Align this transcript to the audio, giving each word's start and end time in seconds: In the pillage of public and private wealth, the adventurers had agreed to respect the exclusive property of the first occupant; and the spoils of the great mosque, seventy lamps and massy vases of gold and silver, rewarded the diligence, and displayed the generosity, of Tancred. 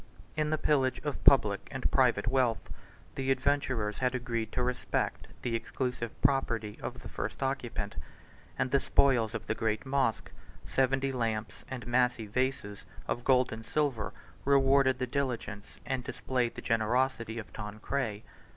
In 0.35 0.49
the 0.49 0.57
pillage 0.57 0.99
of 1.03 1.23
public 1.25 1.67
and 1.69 1.91
private 1.91 2.25
wealth, 2.27 2.71
the 3.13 3.29
adventurers 3.29 3.99
had 3.99 4.15
agreed 4.15 4.51
to 4.53 4.63
respect 4.63 5.27
the 5.43 5.53
exclusive 5.55 6.19
property 6.23 6.79
of 6.81 7.03
the 7.03 7.07
first 7.07 7.43
occupant; 7.43 7.97
and 8.57 8.71
the 8.71 8.79
spoils 8.79 9.35
of 9.35 9.45
the 9.45 9.53
great 9.53 9.85
mosque, 9.85 10.31
seventy 10.65 11.11
lamps 11.11 11.65
and 11.69 11.85
massy 11.85 12.25
vases 12.25 12.83
of 13.07 13.23
gold 13.23 13.51
and 13.53 13.63
silver, 13.63 14.11
rewarded 14.43 14.97
the 14.97 15.05
diligence, 15.05 15.79
and 15.85 16.03
displayed 16.03 16.55
the 16.55 16.63
generosity, 16.63 17.37
of 17.37 17.53
Tancred. 17.53 18.23